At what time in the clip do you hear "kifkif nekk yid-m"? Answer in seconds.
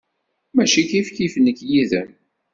0.89-2.09